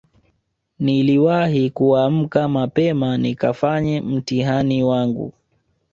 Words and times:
niliwahi 0.79 1.69
kuamka 1.69 2.47
mapema 2.47 3.17
nikafanye 3.17 4.01
mtihani 4.01 4.83
wangu 4.83 5.33